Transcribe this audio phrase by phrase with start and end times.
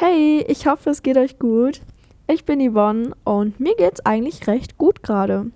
[0.00, 1.80] Hey, ich hoffe, es geht euch gut.
[2.28, 5.50] Ich bin Yvonne und mir geht's eigentlich recht gut gerade.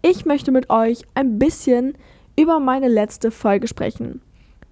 [0.00, 1.94] Ich möchte mit euch ein bisschen
[2.38, 4.22] über meine letzte Folge sprechen.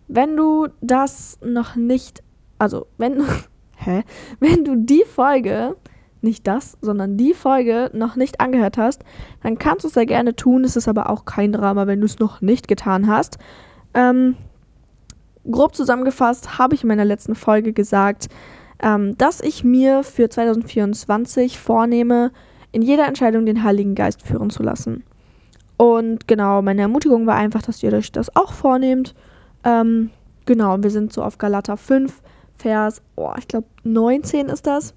[0.07, 2.23] Wenn du das noch nicht,
[2.61, 3.25] also wenn,
[3.77, 4.05] hä?
[4.39, 5.75] Wenn du die Folge,
[6.21, 9.02] nicht das, sondern die Folge noch nicht angehört hast,
[9.43, 10.62] dann kannst du es sehr gerne tun.
[10.62, 13.37] Es ist aber auch kein Drama, wenn du es noch nicht getan hast.
[13.95, 14.37] Ähm,
[15.51, 18.29] grob zusammengefasst habe ich in meiner letzten Folge gesagt,
[18.83, 22.33] ähm, dass ich mir für 2024 vornehme,
[22.73, 25.05] in jeder Entscheidung den Heiligen Geist führen zu lassen.
[25.77, 29.15] Und genau, meine Ermutigung war einfach, dass ihr euch das auch vornehmt.
[29.65, 30.11] Ähm,
[30.45, 32.20] genau, wir sind so auf Galater 5,
[32.59, 34.95] Vers, oh, ich glaube 19 ist das.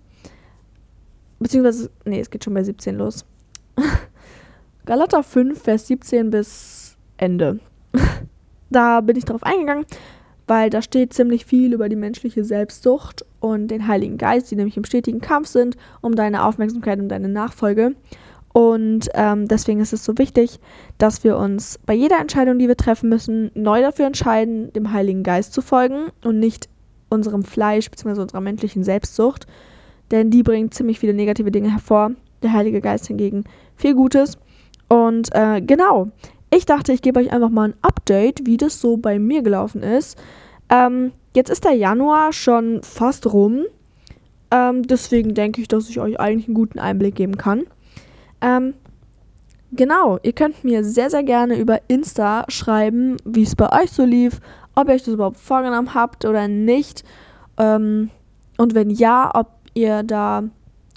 [1.39, 3.25] Beziehungsweise, nee, es geht schon bei 17 los.
[4.85, 7.59] Galater 5, Vers 17 bis Ende.
[8.69, 9.85] da bin ich drauf eingegangen,
[10.47, 14.77] weil da steht ziemlich viel über die menschliche Selbstsucht und den Heiligen Geist, die nämlich
[14.77, 17.95] im stetigen Kampf sind um deine Aufmerksamkeit und deine Nachfolge.
[18.53, 20.59] Und ähm, deswegen ist es so wichtig,
[20.99, 25.23] dass wir uns bei jeder Entscheidung, die wir treffen müssen, neu dafür entscheiden, dem Heiligen
[25.23, 26.69] Geist zu folgen und nicht
[27.09, 28.21] unserem Fleisch bzw.
[28.21, 29.47] unserer menschlichen Selbstsucht.
[30.11, 32.11] Denn die bringt ziemlich viele negative Dinge hervor.
[32.43, 34.37] Der Heilige Geist hingegen viel Gutes.
[34.87, 36.11] Und äh, genau,
[36.55, 39.81] ich dachte, ich gebe euch einfach mal ein Update, wie das so bei mir gelaufen
[39.81, 40.17] ist.
[40.69, 43.65] Ähm, jetzt ist der Januar schon fast rum.
[44.51, 47.63] Ähm, deswegen denke ich, dass ich euch eigentlich einen guten Einblick geben kann.
[48.41, 48.73] Ähm,
[49.71, 54.03] genau, ihr könnt mir sehr, sehr gerne über Insta schreiben, wie es bei euch so
[54.03, 54.39] lief,
[54.75, 57.03] ob ihr euch das überhaupt vorgenommen habt oder nicht.
[57.57, 58.09] Ähm,
[58.57, 60.43] und wenn ja, ob ihr da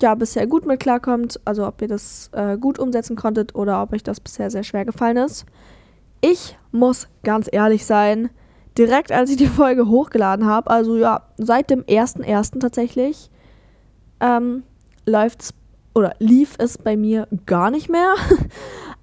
[0.00, 3.92] ja bisher gut mit klarkommt, also ob ihr das äh, gut umsetzen konntet oder ob
[3.92, 5.46] euch das bisher sehr schwer gefallen ist.
[6.20, 8.28] Ich muss ganz ehrlich sein,
[8.76, 12.60] direkt als ich die Folge hochgeladen habe, also ja, seit dem 1.1.
[12.60, 13.30] tatsächlich,
[14.20, 14.64] ähm,
[15.06, 15.54] läuft's
[15.94, 18.14] oder lief es bei mir gar nicht mehr.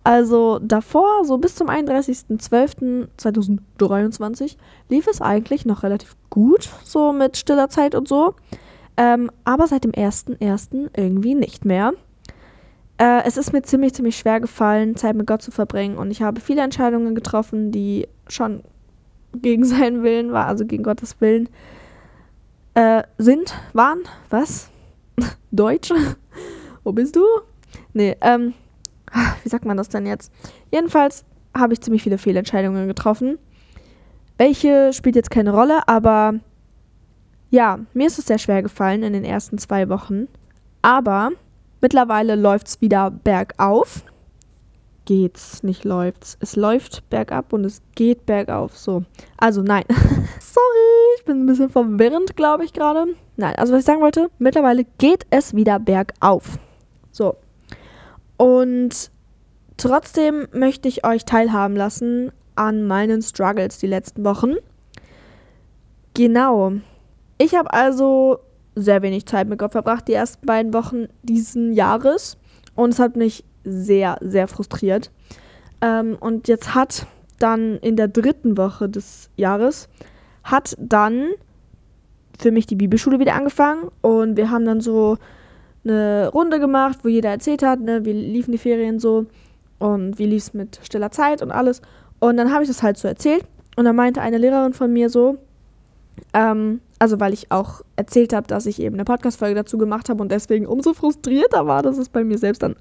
[0.05, 4.57] Also davor, so bis zum 31.12.2023,
[4.89, 8.35] lief es eigentlich noch relativ gut, so mit stiller Zeit und so.
[8.97, 10.89] Ähm, aber seit dem 1.1.
[10.95, 11.93] irgendwie nicht mehr.
[12.97, 15.97] Äh, es ist mir ziemlich, ziemlich schwer gefallen, Zeit mit Gott zu verbringen.
[15.97, 18.63] Und ich habe viele Entscheidungen getroffen, die schon
[19.35, 21.49] gegen seinen Willen war, also gegen Gottes Willen
[22.75, 23.99] äh, sind, waren,
[24.29, 24.69] was?
[25.51, 25.91] Deutsch?
[26.83, 27.23] Wo bist du?
[27.93, 28.53] Nee, ähm,
[29.43, 30.31] wie sagt man das denn jetzt?
[30.71, 33.37] Jedenfalls habe ich ziemlich viele Fehlentscheidungen getroffen.
[34.37, 36.35] Welche spielt jetzt keine Rolle, aber
[37.53, 40.27] ja, mir ist es sehr schwer gefallen in den ersten zwei Wochen.
[40.81, 41.29] Aber
[41.81, 44.03] mittlerweile läuft es wieder bergauf.
[45.05, 46.35] Geht's, nicht läuft's.
[46.39, 48.75] Es läuft bergab und es geht bergauf.
[48.75, 49.03] So.
[49.37, 49.83] Also nein.
[50.39, 53.05] Sorry, ich bin ein bisschen verwirrend, glaube ich, gerade.
[53.37, 56.57] Nein, also was ich sagen wollte, mittlerweile geht es wieder bergauf.
[57.11, 57.35] So.
[58.35, 59.11] Und
[59.77, 64.55] trotzdem möchte ich euch teilhaben lassen an meinen Struggles die letzten Wochen.
[66.15, 66.79] Genau.
[67.43, 68.39] Ich habe also
[68.73, 72.37] sehr wenig Zeit mit Gott verbracht, die ersten beiden Wochen diesen Jahres.
[72.73, 75.11] Und es hat mich sehr, sehr frustriert.
[75.81, 77.05] Ähm, und jetzt hat
[77.39, 79.89] dann in der dritten Woche des Jahres,
[80.45, 81.31] hat dann
[82.39, 83.91] für mich die Bibelschule wieder angefangen.
[83.99, 85.17] Und wir haben dann so
[85.83, 89.25] eine Runde gemacht, wo jeder erzählt hat, ne, wie liefen die Ferien so
[89.79, 91.81] und wie lief es mit stiller Zeit und alles.
[92.21, 93.43] Und dann habe ich das halt so erzählt.
[93.75, 95.39] Und dann meinte eine Lehrerin von mir so,
[96.33, 100.21] ähm, also weil ich auch erzählt habe, dass ich eben eine Podcast-Folge dazu gemacht habe
[100.21, 102.77] und deswegen umso frustrierter war, dass es bei mir selbst dann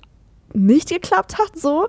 [0.54, 1.88] nicht geklappt hat, so.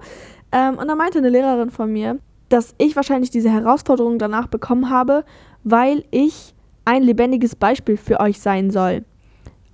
[0.52, 2.18] Ähm, und dann meinte eine Lehrerin von mir,
[2.50, 5.26] dass ich wahrscheinlich diese Herausforderung danach bekommen habe,
[5.64, 6.56] weil ich
[6.86, 9.06] ein lebendiges Beispiel für euch sein soll.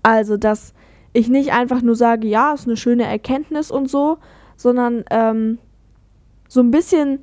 [0.03, 0.73] Also, dass
[1.13, 4.17] ich nicht einfach nur sage, ja, ist eine schöne Erkenntnis und so,
[4.57, 5.59] sondern ähm,
[6.49, 7.19] so ein bisschen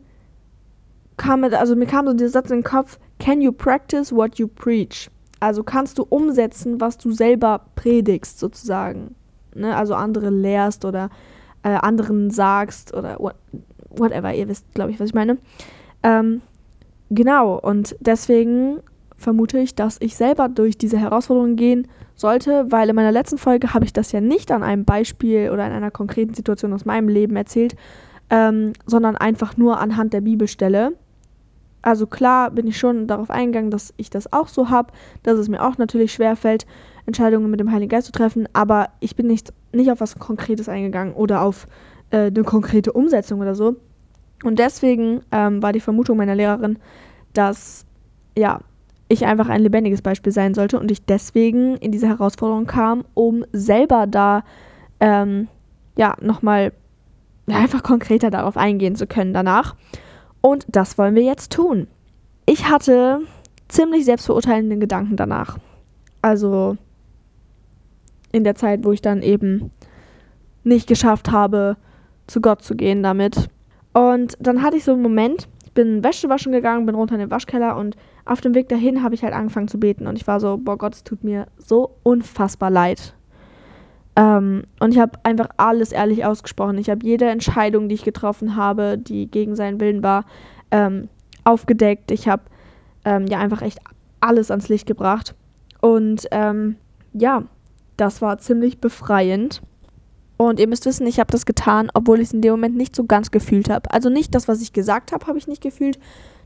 [1.18, 4.38] kam mir, also mir kam so dieser Satz in den Kopf, can you practice what
[4.38, 5.10] you preach?
[5.40, 9.14] Also kannst du umsetzen, was du selber predigst, sozusagen.
[9.54, 9.76] Ne?
[9.76, 11.10] Also andere lehrst oder
[11.62, 13.34] äh, anderen sagst oder what,
[13.90, 15.38] whatever, ihr wisst, glaube ich, was ich meine.
[16.02, 16.42] Ähm,
[17.10, 18.80] genau, und deswegen
[19.16, 23.74] vermute ich, dass ich selber durch diese Herausforderungen gehen sollte, weil in meiner letzten Folge
[23.74, 27.08] habe ich das ja nicht an einem Beispiel oder in einer konkreten Situation aus meinem
[27.08, 27.76] Leben erzählt,
[28.30, 30.92] ähm, sondern einfach nur anhand der Bibelstelle.
[31.86, 34.92] Also klar bin ich schon darauf eingegangen, dass ich das auch so habe,
[35.22, 36.66] dass es mir auch natürlich schwerfällt,
[37.06, 40.68] Entscheidungen mit dem Heiligen Geist zu treffen, aber ich bin nicht, nicht auf was Konkretes
[40.68, 41.68] eingegangen oder auf
[42.10, 43.76] äh, eine konkrete Umsetzung oder so.
[44.42, 46.80] Und deswegen ähm, war die Vermutung meiner Lehrerin,
[47.34, 47.86] dass
[48.36, 48.58] ja,
[49.06, 53.44] ich einfach ein lebendiges Beispiel sein sollte und ich deswegen in diese Herausforderung kam, um
[53.52, 54.42] selber da
[54.98, 55.46] ähm,
[55.96, 56.72] ja nochmal
[57.46, 59.76] einfach konkreter darauf eingehen zu können danach.
[60.40, 61.88] Und das wollen wir jetzt tun.
[62.46, 63.20] Ich hatte
[63.68, 65.58] ziemlich selbstverurteilende Gedanken danach.
[66.22, 66.76] Also
[68.32, 69.70] in der Zeit, wo ich dann eben
[70.62, 71.76] nicht geschafft habe,
[72.26, 73.48] zu Gott zu gehen damit.
[73.92, 77.20] Und dann hatte ich so einen Moment, ich bin Wäsche waschen gegangen, bin runter in
[77.20, 80.26] den Waschkeller und auf dem Weg dahin habe ich halt angefangen zu beten und ich
[80.26, 83.14] war so, boah Gott, es tut mir so unfassbar leid.
[84.16, 86.78] Ähm, und ich habe einfach alles ehrlich ausgesprochen.
[86.78, 90.24] Ich habe jede Entscheidung, die ich getroffen habe, die gegen seinen Willen war,
[90.70, 91.08] ähm,
[91.44, 92.10] aufgedeckt.
[92.10, 92.42] Ich habe
[93.04, 93.78] ähm, ja einfach echt
[94.20, 95.34] alles ans Licht gebracht.
[95.80, 96.76] Und ähm,
[97.12, 97.44] ja,
[97.96, 99.62] das war ziemlich befreiend.
[100.38, 102.96] Und ihr müsst wissen, ich habe das getan, obwohl ich es in dem Moment nicht
[102.96, 103.90] so ganz gefühlt habe.
[103.90, 105.98] Also nicht das, was ich gesagt habe, habe ich nicht gefühlt.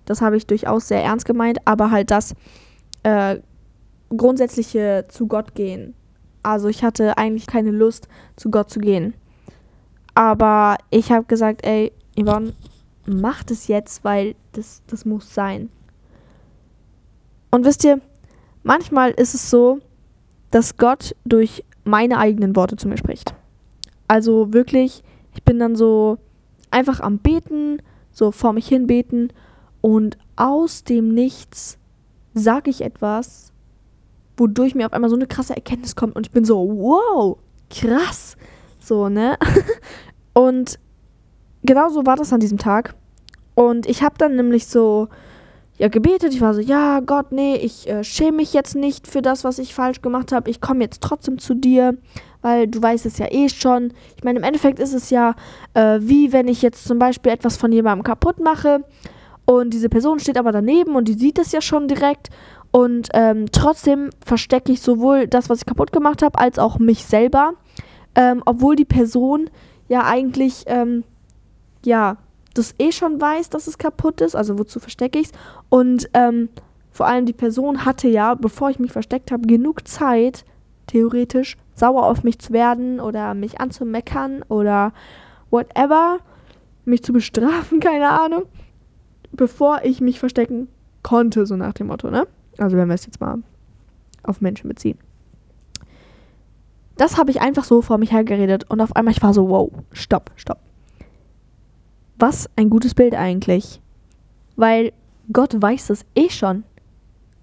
[0.05, 2.35] Das habe ich durchaus sehr ernst gemeint, aber halt das
[3.03, 3.39] äh,
[4.17, 5.95] grundsätzliche zu Gott gehen.
[6.43, 9.15] Also ich hatte eigentlich keine Lust, zu Gott zu gehen.
[10.15, 12.55] Aber ich habe gesagt, ey, Yvonne,
[13.07, 15.71] mach das jetzt, weil das, das muss sein.
[17.51, 18.01] Und wisst ihr,
[18.63, 19.81] manchmal ist es so,
[20.51, 23.35] dass Gott durch meine eigenen Worte zu mir spricht.
[24.09, 25.03] Also wirklich,
[25.35, 26.19] ich bin dann so
[26.71, 27.81] einfach am Beten,
[28.13, 29.33] so vor mich hin beten
[29.81, 31.79] und aus dem Nichts
[32.35, 33.50] sage ich etwas,
[34.41, 37.39] wodurch mir auf einmal so eine krasse Erkenntnis kommt und ich bin so, wow,
[37.71, 38.37] krass.
[38.81, 39.37] So, ne?
[40.33, 40.79] und
[41.63, 42.95] genau so war das an diesem Tag.
[43.55, 45.09] Und ich habe dann nämlich so
[45.77, 46.33] ja gebetet.
[46.33, 49.59] Ich war so, ja, Gott, nee, ich äh, schäme mich jetzt nicht für das, was
[49.59, 50.51] ich falsch gemacht habe.
[50.51, 51.97] Ich komme jetzt trotzdem zu dir
[52.43, 53.93] weil du weißt es ja eh schon.
[54.17, 55.35] Ich meine, im Endeffekt ist es ja
[55.75, 58.85] äh, wie wenn ich jetzt zum Beispiel etwas von jemandem kaputt mache
[59.45, 62.29] und diese Person steht aber daneben und die sieht es ja schon direkt
[62.71, 67.05] und ähm, trotzdem verstecke ich sowohl das, was ich kaputt gemacht habe, als auch mich
[67.05, 67.55] selber,
[68.15, 69.51] ähm, obwohl die Person
[69.89, 71.05] ja eigentlich ähm,
[71.85, 72.19] ja
[72.55, 75.33] das eh schon weiß, dass es kaputt ist, also wozu verstecke ich es
[75.69, 76.49] und ähm,
[76.91, 80.45] vor allem die Person hatte ja, bevor ich mich versteckt habe, genug Zeit,
[80.87, 84.93] theoretisch sauer auf mich zu werden oder mich anzumeckern oder
[85.51, 86.19] whatever,
[86.85, 88.43] mich zu bestrafen, keine Ahnung,
[89.33, 90.69] bevor ich mich verstecken
[91.03, 92.27] konnte, so nach dem Motto, ne?
[92.61, 93.39] Also wenn wir es jetzt mal
[94.23, 94.99] auf Menschen beziehen.
[96.97, 99.71] Das habe ich einfach so vor mich hergeredet und auf einmal ich war so, wow,
[99.93, 100.59] stopp, stopp.
[102.19, 103.81] Was ein gutes Bild eigentlich.
[104.57, 104.93] Weil
[105.33, 106.65] Gott weiß es eh schon.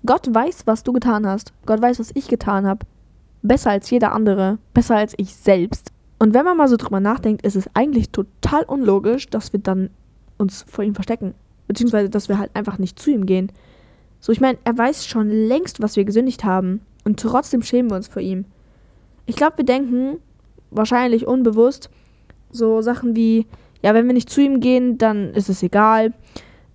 [0.06, 1.52] Gott weiß, was du getan hast.
[1.66, 2.86] Gott weiß, was ich getan habe
[3.42, 5.92] besser als jeder andere, besser als ich selbst.
[6.20, 9.90] Und wenn man mal so drüber nachdenkt, ist es eigentlich total unlogisch, dass wir dann
[10.38, 11.34] uns vor ihm verstecken.
[11.68, 13.52] Beziehungsweise, dass wir halt einfach nicht zu ihm gehen.
[14.20, 16.82] So, ich meine, er weiß schon längst, was wir gesündigt haben.
[17.04, 18.46] Und trotzdem schämen wir uns vor ihm.
[19.26, 20.18] Ich glaube, wir denken,
[20.72, 21.90] wahrscheinlich unbewusst,
[22.52, 23.46] so Sachen wie,
[23.82, 26.14] ja, wenn wir nicht zu ihm gehen, dann ist es egal.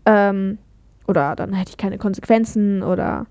[0.06, 0.58] Ähm,
[1.06, 2.82] oder dann hätte ich keine Konsequenzen.
[2.82, 3.26] Oder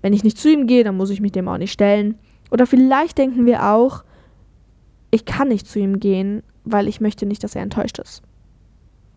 [0.00, 2.18] wenn ich nicht zu ihm gehe, dann muss ich mich dem auch nicht stellen.
[2.50, 4.04] Oder vielleicht denken wir auch,
[5.10, 8.22] ich kann nicht zu ihm gehen, weil ich möchte nicht, dass er enttäuscht ist.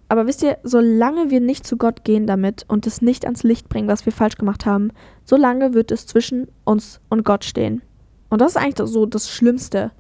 [0.07, 3.69] Aber wisst ihr, solange wir nicht zu Gott gehen damit und es nicht ans Licht
[3.69, 4.92] bringen, was wir falsch gemacht haben,
[5.24, 7.81] solange wird es zwischen uns und Gott stehen.
[8.30, 9.92] Und das ist eigentlich so das Schlimmste.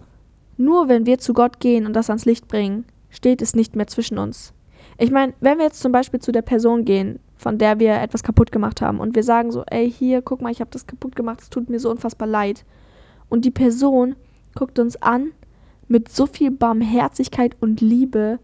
[0.57, 3.87] Nur wenn wir zu Gott gehen und das ans Licht bringen, steht es nicht mehr
[3.87, 4.53] zwischen uns.
[4.97, 8.23] Ich meine, wenn wir jetzt zum Beispiel zu der Person gehen, von der wir etwas
[8.23, 11.15] kaputt gemacht haben und wir sagen so, ey, hier, guck mal, ich habe das kaputt
[11.15, 12.63] gemacht, es tut mir so unfassbar leid
[13.27, 14.15] und die Person
[14.55, 15.31] guckt uns an
[15.87, 18.39] mit so viel Barmherzigkeit und Liebe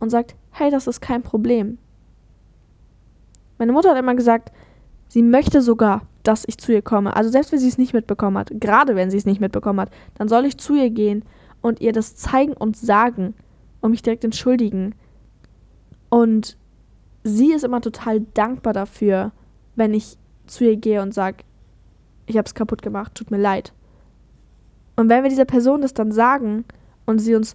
[0.00, 1.78] und sagt, hey, das ist kein Problem.
[3.58, 4.52] Meine Mutter hat immer gesagt,
[5.08, 7.14] sie möchte sogar, dass ich zu ihr komme.
[7.14, 9.90] Also selbst wenn sie es nicht mitbekommen hat, gerade wenn sie es nicht mitbekommen hat,
[10.14, 11.24] dann soll ich zu ihr gehen
[11.60, 13.34] und ihr das zeigen und sagen
[13.80, 14.94] und mich direkt entschuldigen.
[16.08, 16.56] Und
[17.22, 19.32] sie ist immer total dankbar dafür,
[19.76, 20.16] wenn ich
[20.46, 21.38] zu ihr gehe und sage,
[22.26, 23.72] ich habe es kaputt gemacht, tut mir leid.
[24.96, 26.64] Und wenn wir dieser Person das dann sagen
[27.06, 27.54] und sie uns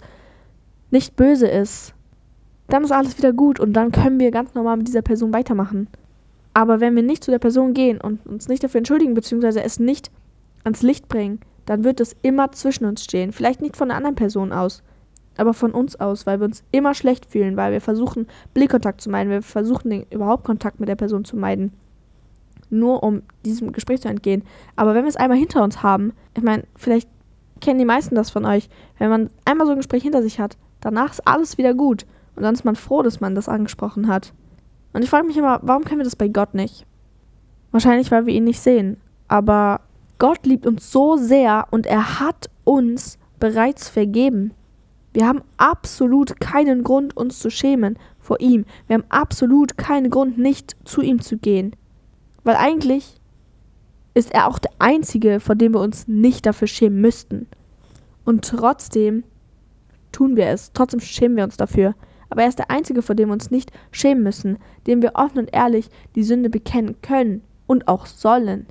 [0.92, 1.94] nicht böse ist,
[2.68, 5.88] dann ist alles wieder gut und dann können wir ganz normal mit dieser Person weitermachen.
[6.54, 9.80] Aber wenn wir nicht zu der Person gehen und uns nicht dafür entschuldigen, beziehungsweise es
[9.80, 10.10] nicht
[10.64, 13.32] ans Licht bringen, dann wird es immer zwischen uns stehen.
[13.32, 14.84] Vielleicht nicht von einer anderen Person aus,
[15.38, 19.10] aber von uns aus, weil wir uns immer schlecht fühlen, weil wir versuchen, Blickkontakt zu
[19.10, 21.74] meiden, wir versuchen, den, überhaupt Kontakt mit der Person zu meiden.
[22.70, 24.44] Nur um diesem Gespräch zu entgehen.
[24.76, 27.10] Aber wenn wir es einmal hinter uns haben, ich meine, vielleicht
[27.62, 28.70] kennen die meisten das von euch.
[28.98, 32.06] Wenn man einmal so ein Gespräch hinter sich hat, danach ist alles wieder gut.
[32.36, 34.34] Und dann ist man froh, dass man das angesprochen hat.
[34.94, 36.86] Und ich frage mich immer, warum können wir das bei Gott nicht?
[37.72, 38.98] Wahrscheinlich, weil wir ihn nicht sehen.
[39.28, 39.82] Aber
[40.18, 44.54] Gott liebt uns so sehr und er hat uns bereits vergeben.
[45.14, 48.66] Wir haben absolut keinen Grund, uns zu schämen vor ihm.
[48.88, 51.76] Wir haben absolut keinen Grund, nicht zu ihm zu gehen.
[52.44, 53.16] Weil eigentlich
[54.14, 57.48] ist er auch der Einzige, vor dem wir uns nicht dafür schämen müssten.
[58.24, 59.24] Und trotzdem
[60.12, 60.72] tun wir es.
[60.74, 61.96] Trotzdem schämen wir uns dafür.
[62.30, 65.40] Aber er ist der Einzige, vor dem wir uns nicht schämen müssen, dem wir offen
[65.40, 68.66] und ehrlich die Sünde bekennen können und auch sollen.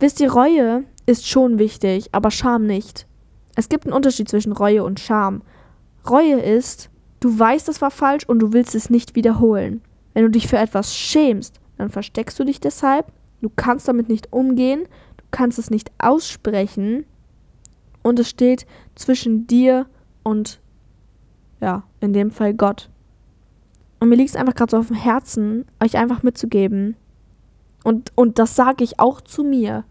[0.00, 3.06] Wisst ihr, Reue ist schon wichtig, aber Scham nicht.
[3.56, 5.42] Es gibt einen Unterschied zwischen Reue und Scham.
[6.08, 6.90] Reue ist,
[7.20, 9.82] du weißt, es war falsch und du willst es nicht wiederholen.
[10.14, 14.32] Wenn du dich für etwas schämst, dann versteckst du dich deshalb, du kannst damit nicht
[14.32, 14.84] umgehen,
[15.16, 17.04] du kannst es nicht aussprechen
[18.02, 19.86] und es steht zwischen dir
[20.22, 20.60] und,
[21.60, 22.90] ja, in dem Fall Gott.
[24.00, 26.96] Und mir liegt es einfach gerade so auf dem Herzen, euch einfach mitzugeben.
[27.84, 29.84] Und, und das sage ich auch zu mir,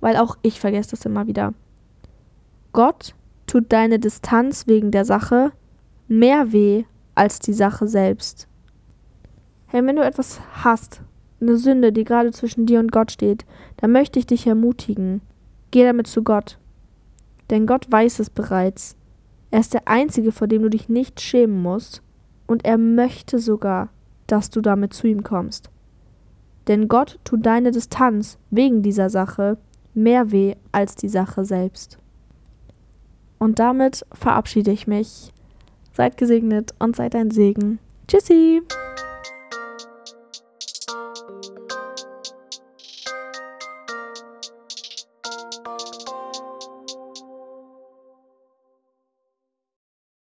[0.00, 1.54] weil auch ich vergesse das immer wieder.
[2.72, 3.14] Gott
[3.46, 5.52] tut deine Distanz wegen der Sache
[6.08, 8.46] mehr weh als die Sache selbst.
[9.66, 11.02] Hey, wenn du etwas hast,
[11.40, 13.44] eine Sünde, die gerade zwischen dir und Gott steht,
[13.76, 15.20] dann möchte ich dich ermutigen.
[15.70, 16.58] Geh damit zu Gott.
[17.50, 18.96] Denn Gott weiß es bereits.
[19.50, 22.02] Er ist der Einzige, vor dem du dich nicht schämen musst,
[22.46, 23.90] und er möchte sogar,
[24.26, 25.70] dass du damit zu ihm kommst.
[26.68, 29.56] Denn Gott tut deine Distanz wegen dieser Sache
[29.94, 31.98] mehr weh als die Sache selbst.
[33.38, 35.32] Und damit verabschiede ich mich.
[35.92, 37.78] Seid gesegnet und seid ein Segen.
[38.06, 38.62] Tschüssi!